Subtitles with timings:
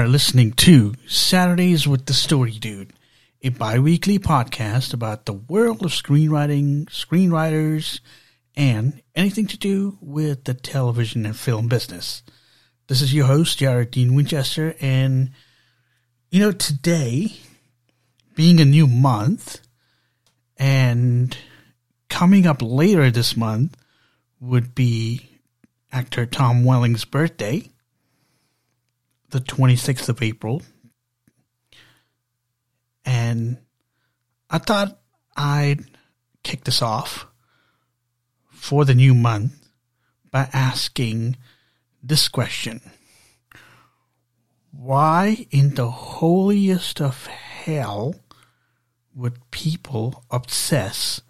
[0.00, 2.94] Are listening to Saturdays with the Story Dude,
[3.42, 8.00] a bi weekly podcast about the world of screenwriting, screenwriters,
[8.56, 12.22] and anything to do with the television and film business.
[12.86, 15.32] This is your host, Jared Dean Winchester, and
[16.30, 17.36] you know, today,
[18.34, 19.60] being a new month,
[20.56, 21.36] and
[22.08, 23.76] coming up later this month
[24.40, 25.28] would be
[25.92, 27.69] actor Tom Welling's birthday
[29.30, 30.62] the 26th of April.
[33.04, 33.58] And
[34.48, 35.00] I thought
[35.36, 35.84] I'd
[36.42, 37.26] kick this off
[38.50, 39.52] for the new month
[40.30, 41.36] by asking
[42.02, 42.80] this question
[44.70, 48.14] Why in the holiest of hell
[49.14, 51.20] would people obsess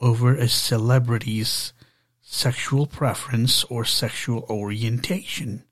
[0.00, 1.72] over a celebrity's
[2.20, 5.65] sexual preference or sexual orientation?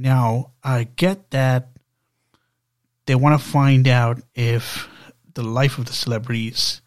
[0.00, 1.70] Now, I get that
[3.06, 4.88] they want to find out if
[5.34, 6.80] the life of the celebrities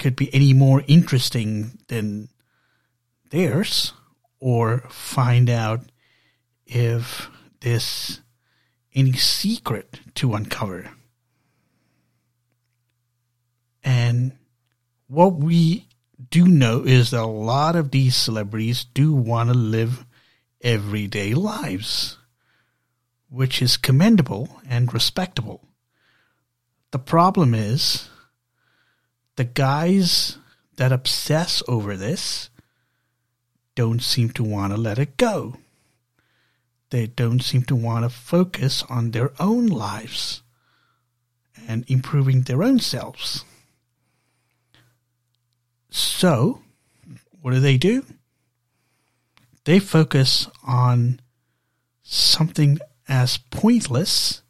[0.00, 2.28] could be any more interesting than
[3.30, 3.92] theirs,
[4.40, 5.92] or find out
[6.66, 7.30] if
[7.60, 8.20] there's
[8.94, 10.90] any secret to uncover.
[13.84, 14.32] And
[15.06, 15.86] what we
[16.30, 20.04] do know is that a lot of these celebrities do want to live
[20.62, 22.18] everyday lives,
[23.30, 25.62] which is commendable and respectable.
[26.90, 28.08] The problem is
[29.36, 30.38] the guys
[30.76, 32.50] that obsess over this
[33.74, 35.56] don't seem to want to let it go.
[36.90, 40.42] They don't seem to want to focus on their own lives
[41.68, 43.44] and improving their own selves.
[45.90, 46.62] So,
[47.40, 48.04] what do they do?
[49.68, 51.20] They focus on
[52.02, 54.40] something as pointless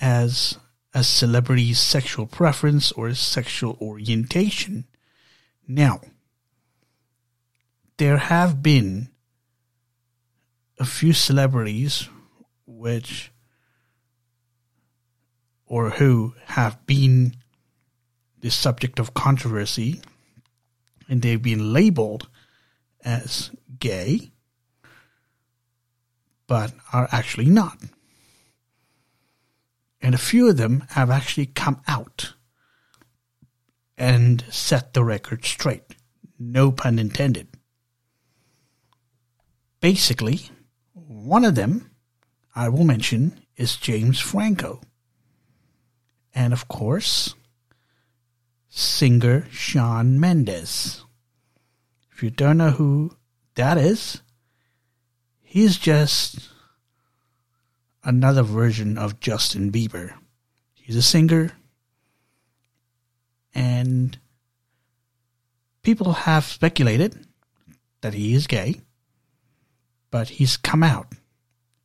[0.00, 0.56] as
[0.94, 4.86] a celebrity's sexual preference or sexual orientation.
[5.68, 6.00] Now,
[7.98, 9.10] there have been
[10.80, 12.08] a few celebrities
[12.66, 13.30] which
[15.66, 17.36] or who have been
[18.40, 20.00] the subject of controversy
[21.10, 22.30] and they've been labeled
[23.04, 24.32] as gay,
[26.46, 27.78] but are actually not.
[30.00, 32.34] And a few of them have actually come out
[33.96, 35.96] and set the record straight.
[36.38, 37.48] No pun intended.
[39.80, 40.50] Basically,
[40.92, 41.90] one of them
[42.54, 44.80] I will mention is James Franco.
[46.34, 47.34] And of course,
[48.68, 51.03] singer Shawn Mendes.
[52.14, 53.16] If you don't know who
[53.56, 54.22] that is,
[55.42, 56.48] he's just
[58.04, 60.14] another version of Justin Bieber.
[60.74, 61.52] He's a singer,
[63.52, 64.16] and
[65.82, 67.26] people have speculated
[68.00, 68.82] that he is gay,
[70.12, 71.08] but he's come out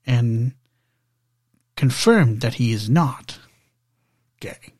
[0.05, 0.53] and
[1.75, 3.39] confirmed that he is not
[4.39, 4.73] gay.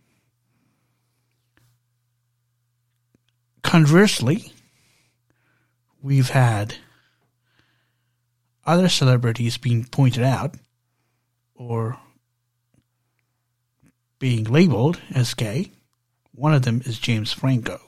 [3.64, 4.54] Conversely,
[6.02, 6.76] we've had
[8.66, 10.56] other celebrities being pointed out
[11.56, 11.98] or
[14.20, 15.72] being labeled as gay.
[16.34, 17.80] One of them is James Franco.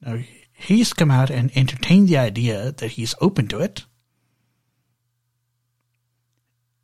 [0.00, 0.18] Now,
[0.52, 3.84] he's come out and entertained the idea that he's open to it.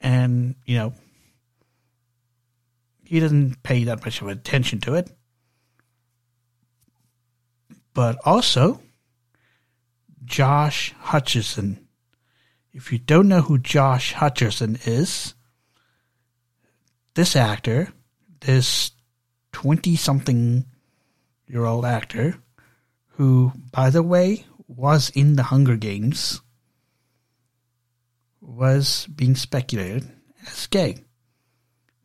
[0.01, 0.93] And, you know,
[3.05, 5.11] he doesn't pay that much of attention to it.
[7.95, 8.83] But also,
[10.27, 11.79] Josh Hutcherson.
[12.73, 15.35] If you don't know who Josh Hutcherson is,
[17.15, 17.89] this actor,
[18.41, 18.91] this
[19.53, 20.67] 20 something
[21.47, 22.37] year old actor,
[23.13, 26.43] who, by the way, was in the Hunger Games,
[28.41, 30.11] was being speculated
[30.47, 30.99] as gay.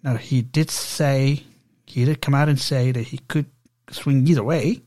[0.04, 1.44] Now, he did say,
[1.86, 3.48] he did come out and say that he could
[3.90, 4.82] swing either way.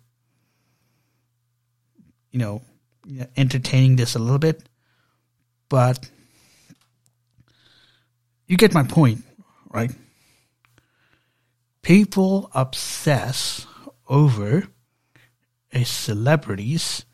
[2.30, 2.62] You know,
[3.36, 4.62] entertaining this a little bit,
[5.68, 6.10] but
[8.46, 9.24] you get my point,
[9.70, 9.90] right?
[11.82, 13.66] People obsess
[14.08, 14.68] over
[15.72, 17.04] a celebrity's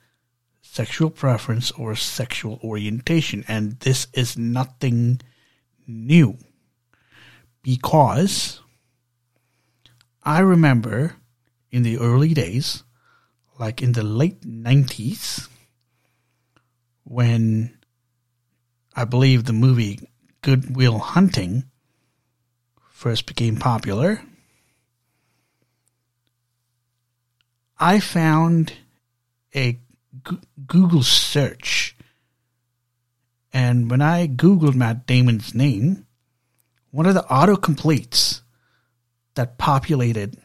[0.60, 5.20] sexual preference or sexual orientation, and this is nothing
[5.86, 6.36] new
[7.62, 8.60] because
[10.22, 11.16] I remember
[11.70, 12.84] in the early days,
[13.58, 15.48] like in the late 90s,
[17.04, 17.78] when
[18.94, 20.08] I believe the movie
[20.42, 21.64] Good Will Hunting
[22.90, 24.22] first became popular,
[27.78, 28.74] I found
[29.54, 29.80] a
[30.66, 31.96] Google search.
[33.52, 36.06] And when I Googled Matt Damon's name,
[36.90, 38.42] one of the autocompletes
[39.34, 40.36] that populated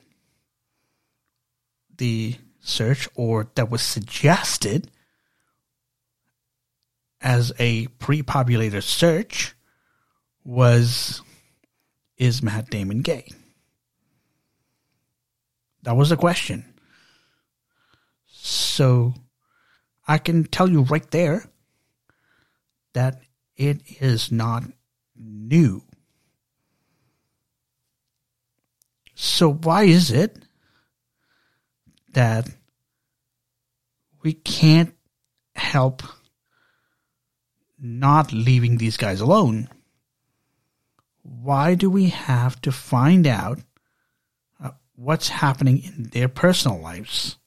[1.98, 4.90] the search or that was suggested
[7.26, 9.56] as a pre-populated search
[10.44, 11.24] was
[12.18, 13.28] is Matt Damon gay?
[15.82, 16.64] That was the question.
[18.28, 19.16] So
[20.08, 21.44] I can tell you right there
[22.94, 23.22] that
[23.58, 24.64] it is not
[25.16, 25.82] new.
[29.16, 30.46] So why is it
[32.14, 32.48] that
[34.22, 34.94] we can't
[35.56, 36.04] help
[37.86, 39.70] not leaving these guys alone?
[41.22, 43.60] Why do we have to find out
[44.62, 47.38] uh, what's happening in their personal lives?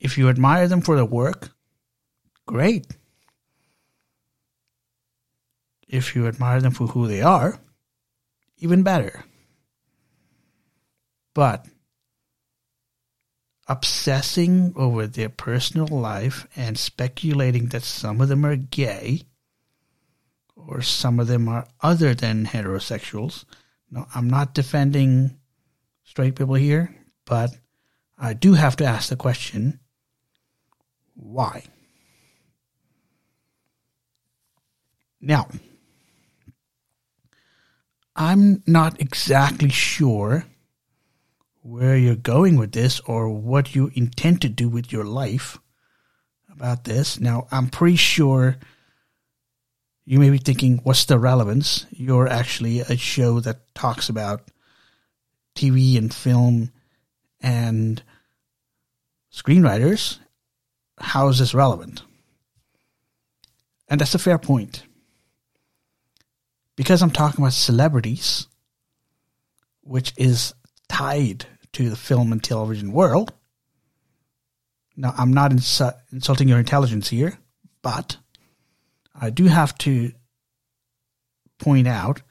[0.00, 1.50] If you admire them for their work,
[2.46, 2.86] great.
[5.88, 7.58] If you admire them for who they are,
[8.58, 9.24] even better.
[11.34, 11.66] But
[13.68, 19.22] obsessing over their personal life and speculating that some of them are gay
[20.56, 23.44] or some of them are other than heterosexuals.
[23.90, 25.38] No, I'm not defending
[26.02, 26.94] straight people here,
[27.26, 27.50] but
[28.18, 29.80] I do have to ask the question
[31.14, 31.64] why?
[35.20, 35.48] Now,
[38.14, 40.44] I'm not exactly sure
[41.68, 45.58] where you're going with this or what you intend to do with your life
[46.50, 47.20] about this.
[47.20, 48.56] Now, I'm pretty sure
[50.06, 51.84] you may be thinking, what's the relevance?
[51.90, 54.50] You're actually a show that talks about
[55.54, 56.72] TV and film
[57.42, 58.02] and
[59.30, 60.18] screenwriters.
[60.96, 62.02] How is this relevant?
[63.88, 64.84] And that's a fair point.
[66.76, 68.46] Because I'm talking about celebrities,
[69.82, 70.54] which is
[70.88, 71.44] tied
[71.78, 73.32] to the film and television world.
[74.96, 77.38] Now, I'm not insu- insulting your intelligence here,
[77.82, 78.16] but
[79.14, 80.10] I do have to
[81.60, 82.22] point out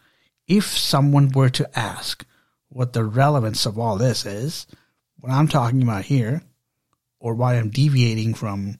[0.49, 2.25] if someone were to ask
[2.67, 4.67] what the relevance of all this is,
[5.21, 6.41] what I'm talking about here,
[7.17, 8.79] or why I'm deviating from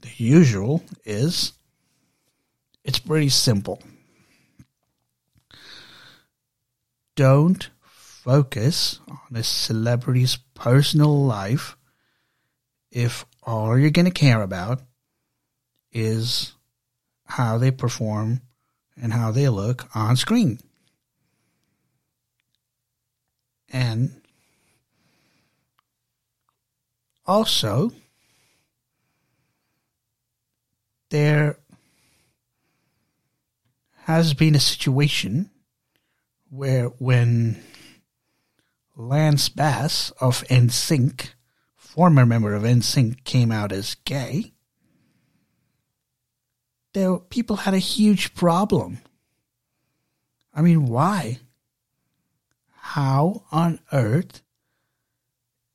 [0.00, 1.52] the usual, is
[2.82, 3.80] it's pretty simple.
[7.14, 7.70] Don't
[8.24, 11.76] focus on a celebrity's personal life
[12.90, 14.82] if all you're going to care about
[15.90, 16.52] is
[17.24, 18.42] how they perform
[19.00, 20.58] and how they look on screen.
[23.72, 24.20] And
[27.24, 27.92] also,
[31.08, 31.56] there
[34.02, 35.50] has been a situation
[36.50, 37.62] where when
[39.00, 41.30] Lance Bass of NSYNC,
[41.74, 44.52] former member of NSYNC, came out as gay,
[46.92, 48.98] there people had a huge problem.
[50.54, 51.38] I mean, why?
[52.74, 54.42] How on earth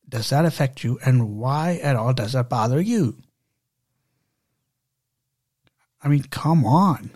[0.08, 3.17] does that affect you, and why at all does that bother you?
[6.03, 7.10] I mean, come on.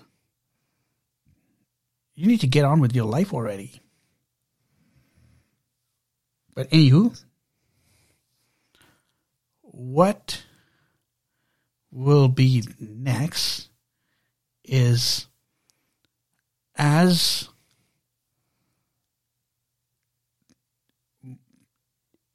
[2.15, 3.79] You need to get on with your life already.
[6.59, 7.17] But anywho,
[9.61, 10.43] what
[11.89, 13.69] will be next
[14.65, 15.27] is
[16.75, 17.47] as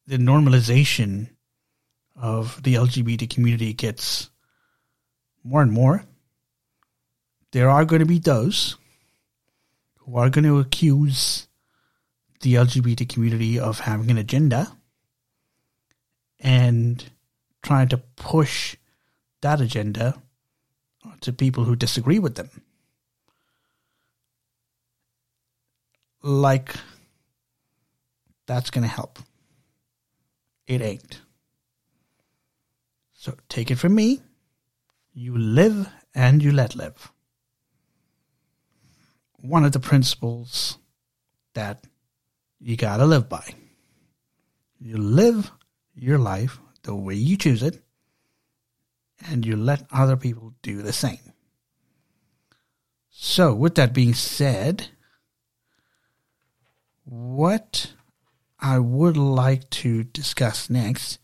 [0.06, 1.28] the normalization
[2.16, 4.30] of the LGBT community gets
[5.42, 6.02] more and more,
[7.52, 8.78] there are going to be those
[9.98, 11.46] who are going to accuse
[12.44, 14.76] the LGBT community of having an agenda
[16.38, 17.02] and
[17.62, 18.76] trying to push
[19.40, 20.20] that agenda
[21.22, 22.50] to people who disagree with them.
[26.22, 26.74] Like,
[28.46, 29.18] that's going to help.
[30.66, 31.22] It ain't.
[33.14, 34.20] So take it from me.
[35.14, 37.10] You live and you let live.
[39.32, 40.76] One of the principles
[41.54, 41.86] that
[42.64, 43.44] you got to live by.
[44.80, 45.52] You live
[45.94, 47.82] your life the way you choose it,
[49.26, 51.32] and you let other people do the same.
[53.10, 54.88] So, with that being said,
[57.04, 57.92] what
[58.58, 61.18] I would like to discuss next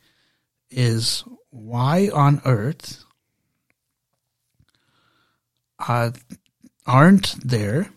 [0.70, 3.02] is why on earth
[5.78, 6.10] uh,
[6.86, 7.90] aren't there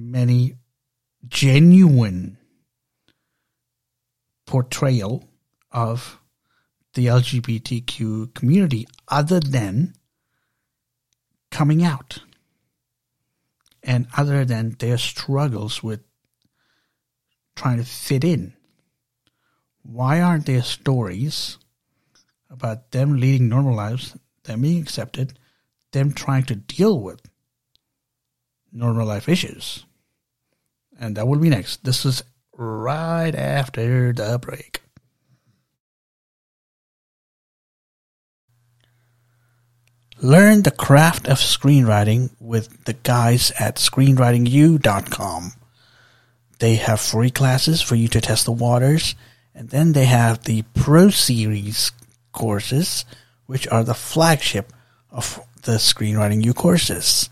[0.00, 0.54] many
[1.28, 2.38] genuine
[4.46, 5.28] portrayal
[5.70, 6.18] of
[6.94, 9.94] the LGBTQ community other than
[11.50, 12.18] coming out
[13.82, 16.00] and other than their struggles with
[17.54, 18.54] trying to fit in.
[19.82, 21.58] Why aren't there stories
[22.50, 25.38] about them leading normal lives, them being accepted,
[25.92, 27.20] them trying to deal with
[28.72, 29.84] normal life issues?
[31.00, 31.82] And that will be next.
[31.82, 32.22] This is
[32.56, 34.82] right after the break.
[40.20, 45.52] Learn the craft of screenwriting with the guys at screenwritingu.com.
[46.58, 49.14] They have free classes for you to test the waters,
[49.54, 51.92] and then they have the Pro Series
[52.32, 53.06] courses,
[53.46, 54.74] which are the flagship
[55.10, 57.30] of the Screenwriting U courses.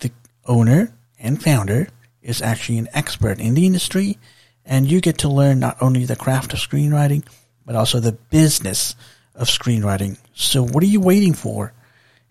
[0.00, 0.10] The
[0.44, 1.86] owner and founder
[2.28, 4.18] is actually an expert in the industry,
[4.64, 7.24] and you get to learn not only the craft of screenwriting,
[7.64, 8.94] but also the business
[9.34, 10.18] of screenwriting.
[10.34, 11.72] So what are you waiting for?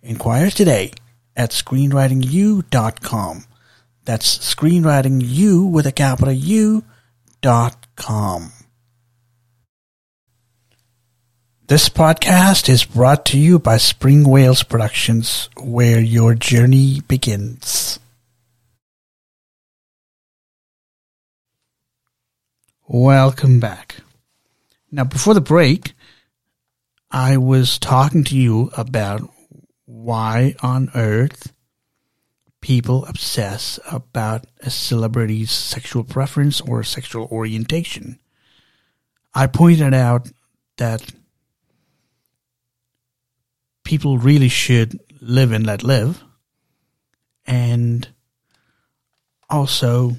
[0.02, 0.92] Inquire today
[1.36, 3.44] at screenwritingu.com.
[4.04, 6.84] That's screenwritingu with a capital U
[7.40, 8.52] dot com.
[11.66, 17.87] This podcast is brought to you by Spring Wales Productions, where your journey begins.
[22.90, 23.96] Welcome back.
[24.90, 25.92] Now, before the break,
[27.10, 29.28] I was talking to you about
[29.84, 31.52] why on earth
[32.62, 38.18] people obsess about a celebrity's sexual preference or sexual orientation.
[39.34, 40.30] I pointed out
[40.78, 41.12] that
[43.84, 46.24] people really should live and let live,
[47.44, 48.08] and
[49.50, 50.16] also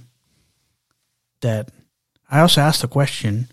[1.41, 1.71] that
[2.29, 3.49] I also asked the question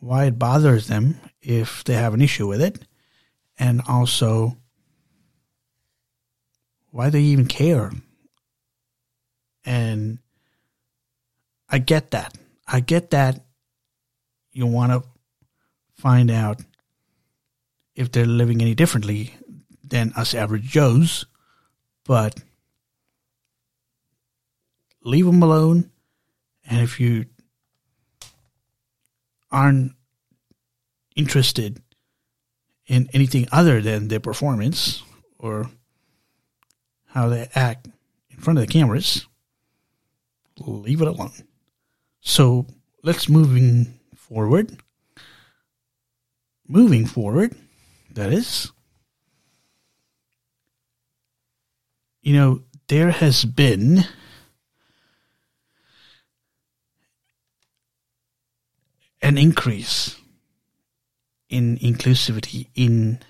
[0.00, 2.80] why it bothers them if they have an issue with it,
[3.58, 4.56] and also
[6.90, 7.90] why they even care.
[9.64, 10.18] And
[11.68, 12.36] I get that.
[12.66, 13.44] I get that
[14.52, 15.08] you want to
[15.94, 16.60] find out
[17.94, 19.34] if they're living any differently
[19.82, 21.24] than us average Joes,
[22.04, 22.42] but
[25.02, 25.90] leave them alone.
[26.68, 27.26] And if you
[29.52, 29.92] aren't
[31.14, 31.82] interested
[32.86, 35.02] in anything other than their performance
[35.38, 35.70] or
[37.06, 37.88] how they act
[38.30, 39.26] in front of the cameras,
[40.58, 41.32] leave it alone.
[42.20, 42.66] So
[43.02, 44.78] let's moving forward.
[46.66, 47.54] Moving forward,
[48.12, 48.72] that is.
[52.22, 54.06] You know, there has been
[59.22, 60.16] an increase
[61.48, 63.20] in inclusivity in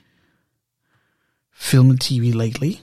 [1.51, 2.81] film and TV lately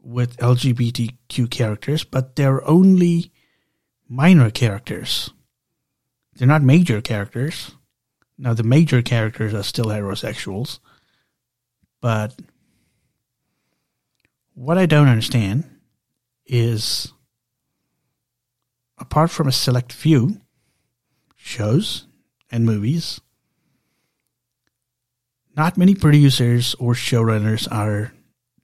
[0.00, 3.32] with LGBTQ characters, but they're only
[4.08, 5.30] minor characters.
[6.34, 7.72] They're not major characters.
[8.36, 10.78] Now, the major characters are still heterosexuals,
[12.00, 12.38] but
[14.54, 15.64] what I don't understand
[16.46, 17.12] is
[18.98, 20.40] apart from a select few
[21.48, 22.06] shows
[22.50, 23.20] and movies,
[25.56, 28.12] not many producers or showrunners are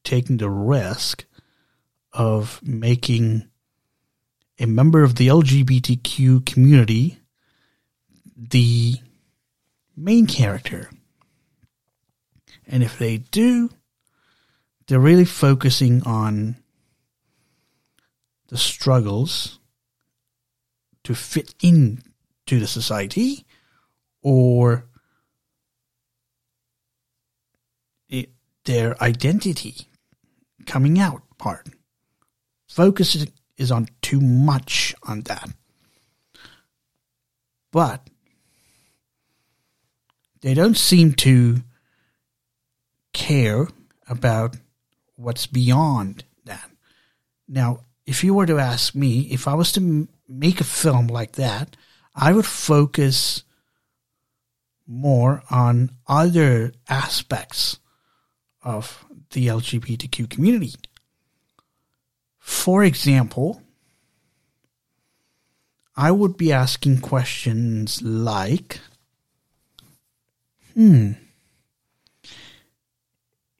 [0.04, 1.24] taking the risk
[2.12, 3.48] of making
[4.58, 7.18] a member of the LGBTQ community
[8.36, 8.96] the
[9.96, 10.90] main character.
[12.66, 13.70] And if they do,
[14.86, 16.56] they're really focusing on
[18.48, 19.58] the struggles
[21.04, 22.02] to fit in
[22.46, 23.44] to the society
[24.22, 24.86] or
[28.08, 28.30] it,
[28.64, 29.88] their identity
[30.66, 31.68] coming out part.
[32.68, 35.48] Focus is on too much on that.
[37.70, 38.08] But
[40.40, 41.62] they don't seem to
[43.12, 43.68] care
[44.08, 44.56] about
[45.16, 46.70] what's beyond that.
[47.48, 51.06] Now, if you were to ask me, if I was to m- make a film
[51.06, 51.76] like that,
[52.14, 53.42] I would focus
[54.86, 57.78] more on other aspects
[58.62, 60.74] of the LGBTQ community.
[62.38, 63.62] For example,
[65.96, 68.80] I would be asking questions like,
[70.74, 71.12] hmm,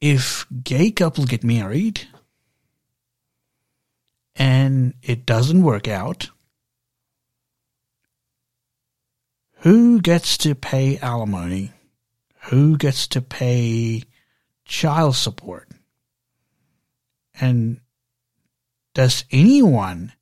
[0.01, 2.07] if gay couple get married
[4.35, 6.29] and it doesn't work out,
[9.65, 11.71] who gets to pay alimony?
[12.49, 14.03] Who gets to pay
[14.63, 15.67] child support?
[17.41, 17.81] And
[18.93, 20.13] does anyone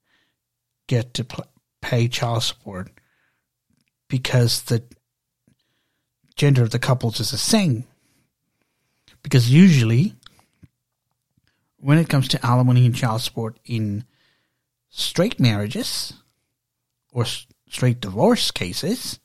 [0.87, 1.45] get to pl-
[1.81, 2.89] pay child support
[4.07, 4.81] because the
[6.37, 7.83] gender of the couples is the same?
[9.23, 10.15] Because usually,
[11.79, 14.05] when it comes to alimony and child support in
[14.89, 16.13] straight marriages
[17.11, 17.25] or
[17.67, 19.19] straight divorce cases,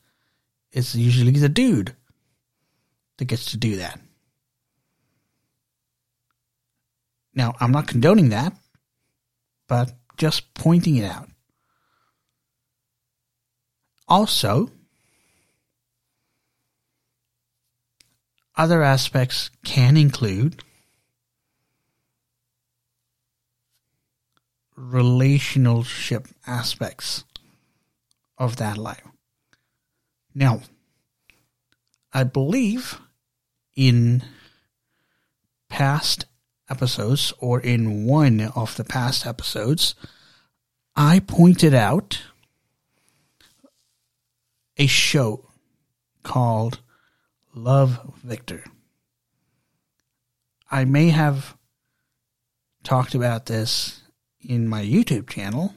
[0.71, 1.95] it's usually the dude
[3.17, 3.99] that gets to do that.
[7.33, 8.53] Now, I'm not condoning that,
[9.67, 11.29] but just pointing it out.
[14.07, 14.71] Also,
[18.57, 20.63] other aspects can include
[24.75, 27.23] relationship aspects
[28.37, 29.03] of that life.
[30.39, 30.61] Now,
[32.13, 32.97] I believe
[33.75, 34.23] in
[35.67, 36.27] past
[36.69, 39.95] episodes or in one of the past episodes,
[40.95, 42.21] I pointed out
[44.77, 45.49] a show
[46.23, 46.79] called
[47.53, 48.63] Love Victor.
[50.71, 51.57] I may have
[52.85, 54.03] talked about this
[54.39, 55.73] in my YouTube channel,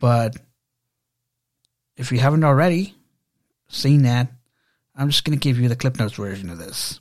[0.00, 0.38] but
[1.96, 2.94] if you haven't already
[3.68, 4.28] seen that,
[4.94, 7.00] I'm just going to give you the Clip Notes version of this.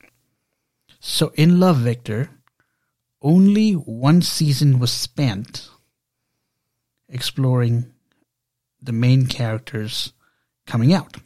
[1.00, 2.30] So, in Love Victor,
[3.22, 5.70] only one season was spent
[7.10, 7.94] exploring
[8.82, 10.14] the main characters
[10.66, 11.18] coming out.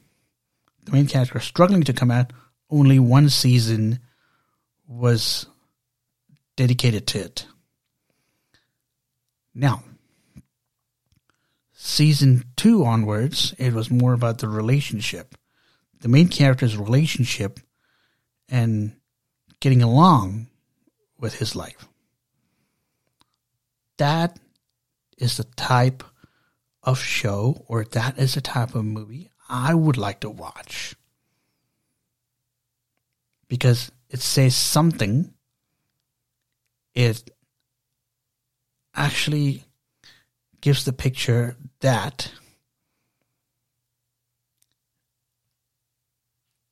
[0.85, 2.31] The main character struggling to come out,
[2.69, 3.99] only one season
[4.87, 5.45] was
[6.55, 7.45] dedicated to it.
[9.53, 9.83] Now,
[11.89, 15.35] season two onwards, it was more about the relationship,
[15.99, 17.59] the main character's relationship,
[18.47, 18.95] and
[19.59, 20.47] getting along
[21.17, 21.87] with his life.
[23.97, 24.39] That
[25.17, 26.03] is the type
[26.83, 30.95] of show, or that is the type of movie I would like to watch.
[33.47, 35.33] Because it says something,
[36.93, 37.29] it
[38.95, 39.65] actually
[40.61, 42.31] gives the picture that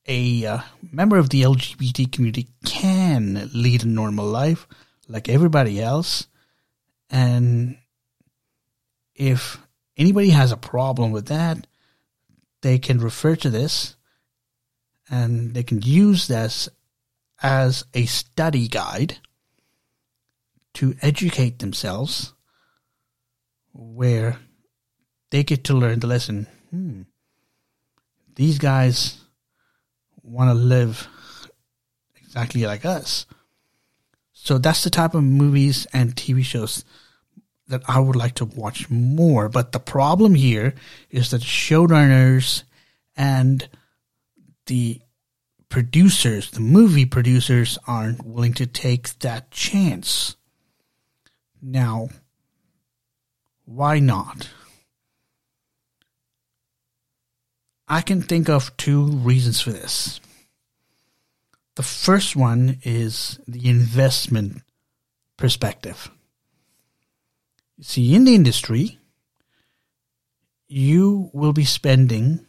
[0.07, 0.59] a uh,
[0.91, 4.67] member of the LGBT community can lead a normal life
[5.07, 6.27] like everybody else.
[7.09, 7.77] And
[9.15, 9.59] if
[9.97, 11.67] anybody has a problem with that,
[12.61, 13.95] they can refer to this
[15.09, 16.69] and they can use this
[17.41, 19.17] as a study guide
[20.73, 22.33] to educate themselves
[23.77, 24.39] where
[25.29, 26.47] they get to learn the lesson.
[26.71, 27.03] Hmm,
[28.35, 29.19] these guys
[30.23, 31.07] want to live
[32.15, 33.25] exactly like us.
[34.33, 36.83] So that's the type of movies and TV shows
[37.67, 39.49] that I would like to watch more.
[39.49, 40.73] But the problem here
[41.09, 42.63] is that showrunners
[43.15, 43.67] and
[44.67, 45.01] the
[45.69, 50.35] producers, the movie producers, aren't willing to take that chance.
[51.61, 52.09] Now,
[53.67, 54.49] why not?
[57.87, 60.21] I can think of two reasons for this.
[61.75, 64.61] The first one is the investment
[65.35, 66.09] perspective.
[67.77, 68.99] You see, in the industry,
[70.67, 72.45] you will be spending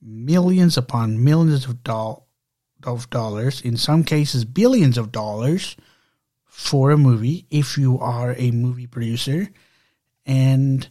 [0.00, 2.22] millions upon millions of, do-
[2.84, 5.76] of dollars, in some cases, billions of dollars
[6.50, 9.48] for a movie if you are a movie producer.
[10.26, 10.86] And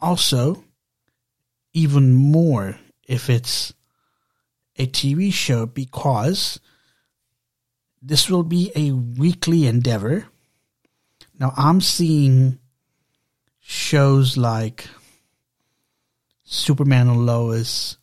[0.00, 0.64] also,
[1.74, 3.74] even more if it's
[4.76, 6.60] a TV show because
[8.00, 10.26] this will be a weekly endeavor.
[11.38, 12.60] Now, I'm seeing
[13.60, 14.88] shows like
[16.44, 17.96] Superman and Lois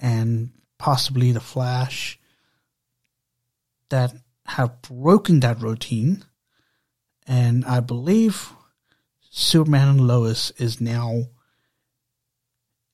[0.00, 2.18] and possibly The Flash
[3.88, 4.12] that
[4.46, 6.24] have broken that routine.
[7.26, 8.50] And I believe
[9.30, 11.24] Superman and Lois is now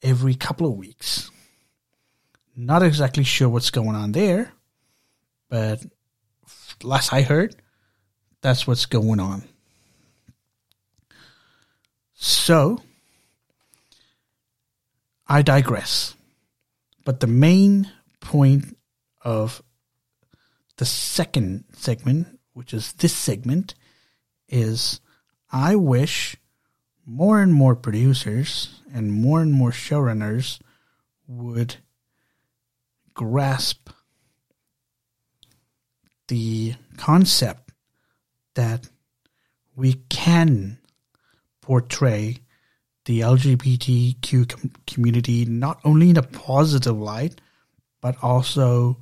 [0.03, 1.31] every couple of weeks.
[2.55, 4.53] Not exactly sure what's going on there,
[5.49, 5.81] But
[6.83, 7.57] last I heard,
[8.43, 9.45] that's what's going on.
[12.15, 12.83] So,
[15.27, 16.15] I digress.
[17.05, 18.77] But the main point
[19.23, 19.63] of
[20.79, 23.75] the second segment, which is this segment,
[24.49, 25.01] is
[25.53, 26.37] I wish
[27.05, 30.61] more and more producers and more and more showrunners
[31.27, 31.77] would
[33.15, 33.91] grasp
[36.29, 37.73] the concept
[38.55, 38.89] that
[39.75, 40.79] we can
[41.61, 42.39] portray
[43.07, 47.41] the LGBTQ com- community not only in a positive light,
[48.01, 48.99] but also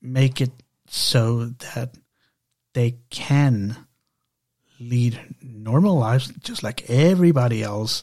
[0.00, 0.50] make it
[0.86, 1.94] so that
[2.72, 3.76] they can
[4.78, 8.02] lead normal lives just like everybody else.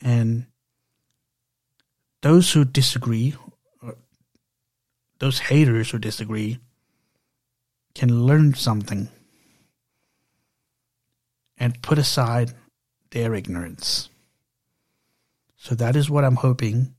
[0.00, 0.46] And
[2.22, 3.34] those who disagree,
[5.18, 6.58] those haters who disagree,
[7.94, 9.08] can learn something
[11.58, 12.52] and put aside
[13.10, 14.08] their ignorance.
[15.56, 16.94] So that is what I'm hoping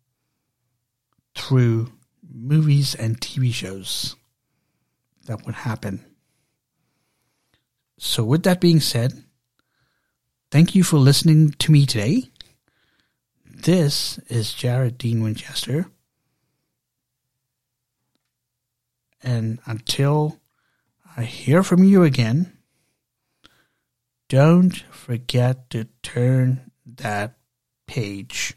[1.35, 1.91] through
[2.33, 4.15] movies and TV shows
[5.25, 6.05] that would happen.
[7.97, 9.23] So, with that being said,
[10.49, 12.29] thank you for listening to me today.
[13.45, 15.85] This is Jared Dean Winchester.
[19.21, 20.39] And until
[21.15, 22.57] I hear from you again,
[24.29, 27.37] don't forget to turn that
[27.85, 28.55] page.